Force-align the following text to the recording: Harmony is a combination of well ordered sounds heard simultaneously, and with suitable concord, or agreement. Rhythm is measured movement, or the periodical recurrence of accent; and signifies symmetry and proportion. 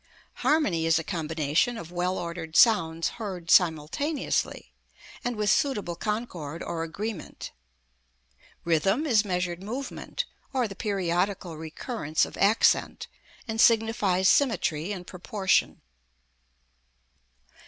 Harmony 0.41 0.87
is 0.87 0.97
a 0.97 1.03
combination 1.03 1.77
of 1.77 1.91
well 1.91 2.17
ordered 2.17 2.55
sounds 2.55 3.07
heard 3.21 3.51
simultaneously, 3.51 4.73
and 5.23 5.35
with 5.35 5.51
suitable 5.51 5.95
concord, 5.95 6.63
or 6.63 6.81
agreement. 6.81 7.51
Rhythm 8.63 9.05
is 9.05 9.23
measured 9.23 9.61
movement, 9.61 10.25
or 10.53 10.67
the 10.67 10.73
periodical 10.75 11.55
recurrence 11.55 12.25
of 12.25 12.35
accent; 12.37 13.05
and 13.47 13.61
signifies 13.61 14.27
symmetry 14.27 14.91
and 14.91 15.05
proportion. 15.05 15.81